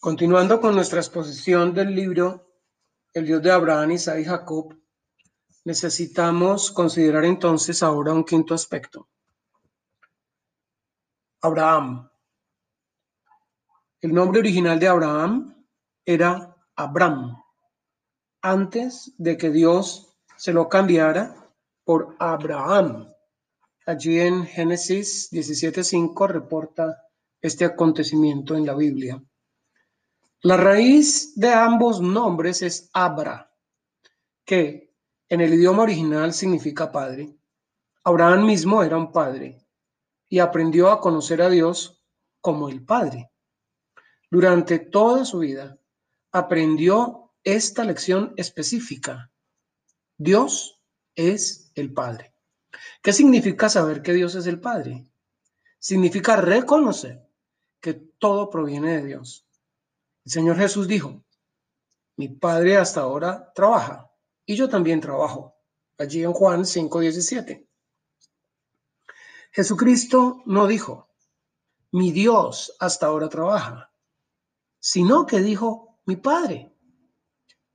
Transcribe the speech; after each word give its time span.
Continuando 0.00 0.60
con 0.60 0.76
nuestra 0.76 1.00
exposición 1.00 1.74
del 1.74 1.92
libro 1.92 2.46
El 3.12 3.26
Dios 3.26 3.42
de 3.42 3.50
Abraham, 3.50 3.90
Isaac 3.90 4.20
y 4.20 4.24
Jacob, 4.24 4.78
necesitamos 5.64 6.70
considerar 6.70 7.24
entonces 7.24 7.82
ahora 7.82 8.12
un 8.12 8.22
quinto 8.22 8.54
aspecto. 8.54 9.08
Abraham. 11.40 12.08
El 14.00 14.14
nombre 14.14 14.38
original 14.38 14.78
de 14.78 14.86
Abraham 14.86 15.66
era 16.04 16.56
Abram, 16.76 17.36
antes 18.40 19.12
de 19.18 19.36
que 19.36 19.50
Dios 19.50 20.16
se 20.36 20.52
lo 20.52 20.68
cambiara 20.68 21.34
por 21.82 22.14
Abraham. 22.20 23.12
Allí 23.84 24.20
en 24.20 24.46
Génesis 24.46 25.28
17.5 25.32 26.28
reporta 26.28 27.02
este 27.40 27.64
acontecimiento 27.64 28.54
en 28.54 28.64
la 28.64 28.74
Biblia. 28.74 29.20
La 30.42 30.56
raíz 30.56 31.34
de 31.34 31.52
ambos 31.52 32.00
nombres 32.00 32.62
es 32.62 32.90
Abra, 32.92 33.52
que 34.44 34.94
en 35.28 35.40
el 35.40 35.52
idioma 35.54 35.82
original 35.82 36.32
significa 36.32 36.92
padre. 36.92 37.36
Abraham 38.04 38.46
mismo 38.46 38.84
era 38.84 38.96
un 38.96 39.10
padre 39.10 39.66
y 40.28 40.38
aprendió 40.38 40.92
a 40.92 41.00
conocer 41.00 41.42
a 41.42 41.50
Dios 41.50 42.04
como 42.40 42.68
el 42.68 42.84
Padre. 42.84 43.32
Durante 44.30 44.78
toda 44.78 45.24
su 45.24 45.40
vida 45.40 45.76
aprendió 46.30 47.34
esta 47.42 47.82
lección 47.82 48.32
específica. 48.36 49.32
Dios 50.16 50.80
es 51.16 51.72
el 51.74 51.92
Padre. 51.92 52.32
¿Qué 53.02 53.12
significa 53.12 53.68
saber 53.68 54.02
que 54.02 54.12
Dios 54.12 54.36
es 54.36 54.46
el 54.46 54.60
Padre? 54.60 55.04
Significa 55.80 56.36
reconocer 56.36 57.28
que 57.80 57.94
todo 57.94 58.50
proviene 58.50 58.98
de 58.98 59.04
Dios 59.04 59.47
el 60.28 60.32
Señor 60.32 60.58
Jesús 60.58 60.86
dijo, 60.86 61.24
mi 62.18 62.28
Padre 62.28 62.76
hasta 62.76 63.00
ahora 63.00 63.50
trabaja 63.54 64.12
y 64.44 64.56
yo 64.56 64.68
también 64.68 65.00
trabajo. 65.00 65.56
Allí 65.96 66.22
en 66.22 66.34
Juan 66.34 66.66
5:17. 66.66 67.66
Jesucristo 69.52 70.42
no 70.44 70.66
dijo, 70.66 71.08
mi 71.92 72.12
Dios 72.12 72.76
hasta 72.78 73.06
ahora 73.06 73.30
trabaja, 73.30 73.90
sino 74.78 75.24
que 75.24 75.40
dijo, 75.40 75.98
mi 76.04 76.16
Padre. 76.16 76.76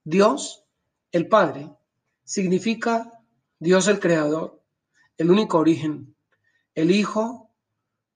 Dios, 0.04 0.64
el 1.12 1.28
Padre, 1.28 1.76
significa 2.24 3.20
Dios 3.58 3.88
el 3.88 4.00
Creador, 4.00 4.64
el 5.18 5.31
único 5.31 5.58
origen. 5.58 6.16
El 6.76 6.92
Hijo 6.92 7.50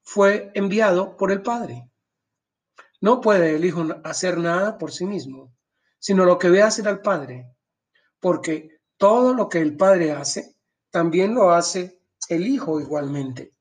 fue 0.04 0.52
enviado 0.54 1.16
por 1.16 1.32
el 1.32 1.42
Padre. 1.42 1.87
No 3.00 3.20
puede 3.20 3.54
el 3.54 3.64
Hijo 3.64 3.86
hacer 4.04 4.38
nada 4.38 4.78
por 4.78 4.92
sí 4.92 5.04
mismo, 5.04 5.54
sino 5.98 6.24
lo 6.24 6.38
que 6.38 6.50
ve 6.50 6.62
hacer 6.62 6.88
al 6.88 7.00
Padre, 7.00 7.46
porque 8.20 8.80
todo 8.96 9.34
lo 9.34 9.48
que 9.48 9.58
el 9.58 9.76
Padre 9.76 10.12
hace, 10.12 10.56
también 10.90 11.34
lo 11.34 11.52
hace 11.52 12.00
el 12.28 12.46
Hijo 12.46 12.80
igualmente. 12.80 13.52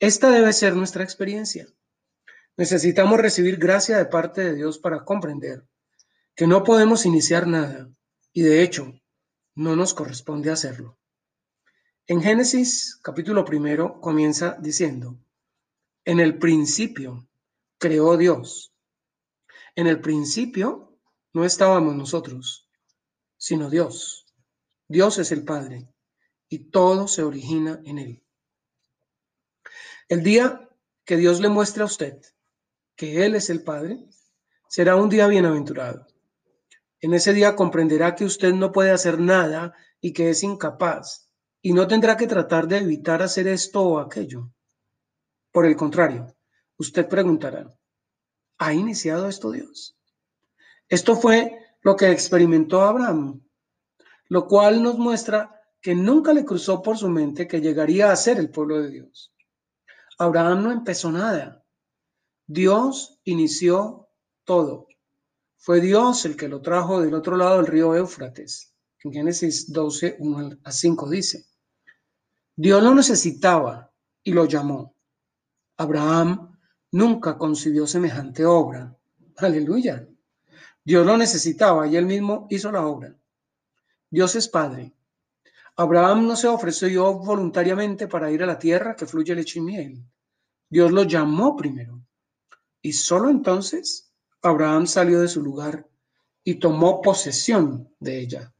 Esta 0.00 0.30
debe 0.30 0.52
ser 0.52 0.74
nuestra 0.74 1.04
experiencia. 1.04 1.66
Necesitamos 2.56 3.18
recibir 3.18 3.56
gracia 3.56 3.96
de 3.96 4.06
parte 4.06 4.42
de 4.42 4.54
Dios 4.54 4.78
para 4.78 5.04
comprender 5.04 5.64
que 6.34 6.46
no 6.46 6.64
podemos 6.64 7.06
iniciar 7.06 7.46
nada 7.46 7.88
y 8.32 8.42
de 8.42 8.62
hecho 8.62 8.92
no 9.54 9.76
nos 9.76 9.94
corresponde 9.94 10.50
hacerlo. 10.50 10.98
En 12.06 12.20
Génesis 12.20 12.98
capítulo 13.02 13.44
primero 13.44 14.00
comienza 14.00 14.56
diciendo, 14.60 15.16
en 16.04 16.20
el 16.20 16.38
principio 16.38 17.26
creó 17.84 18.16
Dios. 18.16 18.72
En 19.76 19.86
el 19.86 20.00
principio 20.00 20.98
no 21.34 21.44
estábamos 21.44 21.94
nosotros, 21.94 22.66
sino 23.36 23.68
Dios. 23.68 24.24
Dios 24.88 25.18
es 25.18 25.32
el 25.32 25.44
Padre 25.44 25.92
y 26.48 26.70
todo 26.70 27.08
se 27.08 27.22
origina 27.22 27.82
en 27.84 27.98
Él. 27.98 28.22
El 30.08 30.22
día 30.22 30.66
que 31.04 31.18
Dios 31.18 31.40
le 31.40 31.50
muestre 31.50 31.82
a 31.82 31.84
usted 31.84 32.22
que 32.96 33.26
Él 33.26 33.34
es 33.34 33.50
el 33.50 33.62
Padre, 33.62 34.08
será 34.66 34.96
un 34.96 35.10
día 35.10 35.26
bienaventurado. 35.26 36.06
En 37.02 37.12
ese 37.12 37.34
día 37.34 37.54
comprenderá 37.54 38.14
que 38.14 38.24
usted 38.24 38.54
no 38.54 38.72
puede 38.72 38.92
hacer 38.92 39.20
nada 39.20 39.74
y 40.00 40.14
que 40.14 40.30
es 40.30 40.42
incapaz 40.42 41.28
y 41.60 41.74
no 41.74 41.86
tendrá 41.86 42.16
que 42.16 42.26
tratar 42.26 42.66
de 42.66 42.78
evitar 42.78 43.20
hacer 43.20 43.46
esto 43.46 43.82
o 43.82 43.98
aquello. 43.98 44.50
Por 45.52 45.66
el 45.66 45.76
contrario, 45.76 46.34
Usted 46.76 47.08
preguntará, 47.08 47.72
¿ha 48.58 48.72
iniciado 48.72 49.28
esto 49.28 49.50
Dios? 49.50 49.96
Esto 50.88 51.16
fue 51.16 51.58
lo 51.82 51.96
que 51.96 52.10
experimentó 52.10 52.82
Abraham, 52.82 53.42
lo 54.28 54.46
cual 54.46 54.82
nos 54.82 54.98
muestra 54.98 55.62
que 55.80 55.94
nunca 55.94 56.32
le 56.32 56.44
cruzó 56.44 56.82
por 56.82 56.96
su 56.96 57.08
mente 57.08 57.46
que 57.46 57.60
llegaría 57.60 58.10
a 58.10 58.16
ser 58.16 58.38
el 58.38 58.50
pueblo 58.50 58.80
de 58.80 58.90
Dios. 58.90 59.32
Abraham 60.18 60.62
no 60.62 60.72
empezó 60.72 61.12
nada. 61.12 61.64
Dios 62.46 63.20
inició 63.24 64.08
todo. 64.44 64.88
Fue 65.56 65.80
Dios 65.80 66.24
el 66.24 66.36
que 66.36 66.48
lo 66.48 66.60
trajo 66.60 67.00
del 67.00 67.14
otro 67.14 67.36
lado 67.36 67.56
del 67.56 67.66
río 67.66 67.94
Éufrates. 67.94 68.74
En 69.02 69.12
Génesis 69.12 69.72
12, 69.72 70.16
1 70.18 70.58
a 70.64 70.72
5 70.72 71.10
dice, 71.10 71.46
Dios 72.56 72.82
lo 72.82 72.94
necesitaba 72.94 73.92
y 74.22 74.32
lo 74.32 74.46
llamó. 74.46 74.96
Abraham 75.76 76.53
nunca 76.94 77.36
concibió 77.36 77.88
semejante 77.88 78.46
obra. 78.46 78.96
Aleluya. 79.38 80.06
Dios 80.84 81.04
lo 81.04 81.16
necesitaba 81.16 81.88
y 81.88 81.96
él 81.96 82.06
mismo 82.06 82.46
hizo 82.50 82.70
la 82.70 82.86
obra. 82.86 83.16
Dios 84.08 84.36
es 84.36 84.46
Padre. 84.46 84.92
Abraham 85.74 86.28
no 86.28 86.36
se 86.36 86.46
ofreció 86.46 87.14
voluntariamente 87.14 88.06
para 88.06 88.30
ir 88.30 88.44
a 88.44 88.46
la 88.46 88.60
tierra 88.60 88.94
que 88.94 89.06
fluye 89.06 89.34
leche 89.34 89.58
y 89.58 89.62
miel. 89.62 90.04
Dios 90.70 90.92
lo 90.92 91.02
llamó 91.02 91.56
primero. 91.56 92.00
Y 92.80 92.92
solo 92.92 93.28
entonces 93.28 94.12
Abraham 94.40 94.86
salió 94.86 95.20
de 95.20 95.26
su 95.26 95.42
lugar 95.42 95.88
y 96.44 96.60
tomó 96.60 97.02
posesión 97.02 97.92
de 97.98 98.20
ella. 98.20 98.54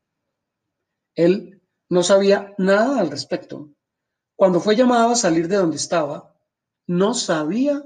Él 1.15 1.63
no 1.89 2.03
sabía 2.03 2.53
nada 2.59 2.99
al 2.99 3.13
respecto. 3.13 3.71
Cuando 4.35 4.59
fue 4.59 4.75
llamado 4.75 5.11
a 5.11 5.17
salir 5.17 5.47
de 5.47 5.55
donde 5.55 5.77
estaba, 5.77 6.35
no 6.89 7.15
sabía 7.15 7.81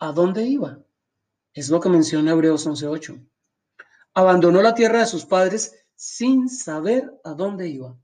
¿A 0.00 0.12
dónde 0.12 0.44
iba? 0.44 0.78
Es 1.52 1.70
lo 1.70 1.80
que 1.80 1.88
menciona 1.88 2.30
Hebreos 2.30 2.66
11.8. 2.68 3.20
Abandonó 4.14 4.62
la 4.62 4.74
tierra 4.74 5.00
de 5.00 5.06
sus 5.06 5.24
padres 5.24 5.74
sin 5.96 6.48
saber 6.48 7.12
a 7.24 7.32
dónde 7.32 7.68
iba. 7.68 7.96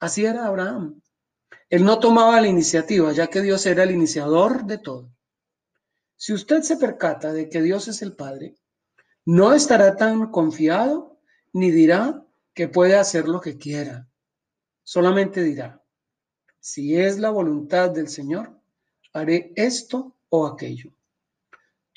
Así 0.00 0.26
era 0.26 0.46
Abraham. 0.46 1.00
Él 1.70 1.84
no 1.84 1.98
tomaba 1.98 2.40
la 2.40 2.48
iniciativa, 2.48 3.12
ya 3.12 3.28
que 3.28 3.40
Dios 3.40 3.64
era 3.64 3.84
el 3.84 3.90
iniciador 3.90 4.66
de 4.66 4.78
todo. 4.78 5.10
Si 6.16 6.34
usted 6.34 6.60
se 6.60 6.76
percata 6.76 7.32
de 7.32 7.48
que 7.48 7.62
Dios 7.62 7.88
es 7.88 8.02
el 8.02 8.14
Padre, 8.14 8.56
no 9.24 9.54
estará 9.54 9.96
tan 9.96 10.30
confiado 10.30 11.18
ni 11.54 11.70
dirá 11.70 12.22
que 12.52 12.68
puede 12.68 12.96
hacer 12.96 13.28
lo 13.28 13.40
que 13.40 13.56
quiera. 13.56 14.06
Solamente 14.82 15.42
dirá, 15.42 15.82
si 16.58 16.98
es 16.98 17.18
la 17.18 17.30
voluntad 17.30 17.90
del 17.90 18.08
Señor, 18.08 18.60
haré 19.14 19.52
esto 19.56 20.16
o 20.28 20.46
aquello. 20.46 20.92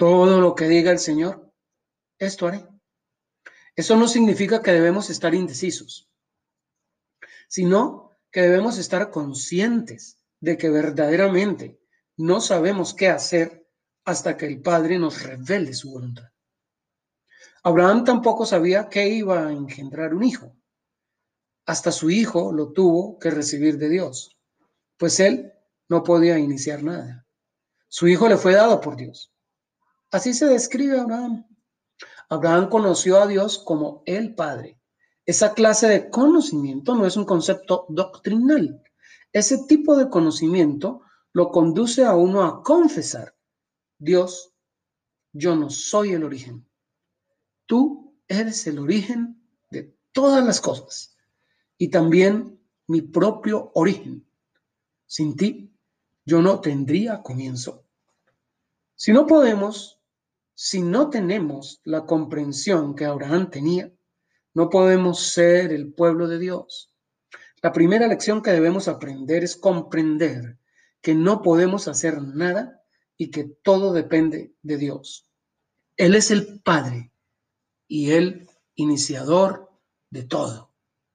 Todo 0.03 0.41
lo 0.41 0.53
que 0.53 0.67
diga 0.67 0.91
el 0.91 0.99
Señor, 0.99 1.49
esto 2.19 2.45
haré. 2.45 2.67
Eso 3.73 3.95
no 3.95 4.09
significa 4.09 4.61
que 4.61 4.73
debemos 4.73 5.09
estar 5.09 5.33
indecisos, 5.33 6.11
sino 7.47 8.19
que 8.29 8.41
debemos 8.41 8.77
estar 8.79 9.11
conscientes 9.11 10.19
de 10.41 10.57
que 10.57 10.69
verdaderamente 10.69 11.79
no 12.17 12.41
sabemos 12.41 12.93
qué 12.93 13.07
hacer 13.07 13.65
hasta 14.03 14.35
que 14.35 14.45
el 14.45 14.61
Padre 14.61 14.99
nos 14.99 15.23
revele 15.23 15.73
su 15.73 15.91
voluntad. 15.91 16.29
Abraham 17.63 18.03
tampoco 18.03 18.45
sabía 18.45 18.89
que 18.89 19.07
iba 19.07 19.47
a 19.47 19.53
engendrar 19.53 20.13
un 20.13 20.25
hijo. 20.25 20.53
Hasta 21.65 21.93
su 21.93 22.09
hijo 22.09 22.51
lo 22.51 22.73
tuvo 22.73 23.17
que 23.19 23.31
recibir 23.31 23.77
de 23.77 23.87
Dios, 23.87 24.37
pues 24.97 25.21
él 25.21 25.53
no 25.87 26.03
podía 26.03 26.37
iniciar 26.37 26.83
nada. 26.83 27.25
Su 27.87 28.09
hijo 28.09 28.27
le 28.27 28.35
fue 28.35 28.51
dado 28.51 28.81
por 28.81 28.97
Dios. 28.97 29.32
Así 30.13 30.35
se 30.35 30.45
describe 30.45 30.99
Abraham. 30.99 31.43
Abraham 32.29 32.69
conoció 32.69 33.19
a 33.19 33.25
Dios 33.25 33.57
como 33.57 34.03
el 34.05 34.35
Padre. 34.35 34.79
Esa 35.25 35.55
clase 35.55 35.87
de 35.87 36.11
conocimiento 36.11 36.93
no 36.93 37.07
es 37.07 37.17
un 37.17 37.25
concepto 37.25 37.87
doctrinal. 37.89 38.83
Ese 39.31 39.65
tipo 39.67 39.95
de 39.95 40.11
conocimiento 40.11 41.01
lo 41.31 41.49
conduce 41.49 42.05
a 42.05 42.15
uno 42.15 42.43
a 42.43 42.61
confesar, 42.61 43.35
Dios, 43.97 44.53
yo 45.31 45.55
no 45.55 45.71
soy 45.71 46.11
el 46.11 46.23
origen. 46.23 46.63
Tú 47.65 48.15
eres 48.27 48.67
el 48.67 48.77
origen 48.77 49.41
de 49.71 49.97
todas 50.11 50.45
las 50.45 50.61
cosas 50.61 51.17
y 51.79 51.89
también 51.89 52.59
mi 52.85 53.01
propio 53.01 53.71
origen. 53.73 54.23
Sin 55.07 55.35
ti, 55.35 55.73
yo 56.23 56.43
no 56.43 56.59
tendría 56.59 57.23
comienzo. 57.23 57.83
Si 58.95 59.11
no 59.11 59.25
podemos 59.25 60.02
si 60.55 60.81
no 60.81 61.09
tenemos 61.09 61.81
la 61.83 62.05
comprensión 62.05 62.95
que 62.95 63.05
Abraham 63.05 63.49
tenía, 63.49 63.91
no 64.53 64.69
podemos 64.69 65.31
ser 65.31 65.71
el 65.73 65.93
pueblo 65.93 66.27
de 66.27 66.39
Dios. 66.39 66.93
La 67.61 67.71
primera 67.71 68.07
lección 68.07 68.41
que 68.41 68.51
debemos 68.51 68.87
aprender 68.87 69.43
es 69.43 69.55
comprender 69.55 70.57
que 71.01 71.15
no 71.15 71.41
podemos 71.41 71.87
hacer 71.87 72.21
nada 72.21 72.83
y 73.17 73.31
que 73.31 73.45
todo 73.45 73.93
depende 73.93 74.53
de 74.61 74.77
Dios. 74.77 75.27
Él 75.97 76.15
es 76.15 76.29
el 76.31 76.61
Padre 76.61 77.11
y 77.87 78.11
el 78.11 78.49
iniciador 78.75 79.71
de 80.09 80.23
todo. 80.23 80.72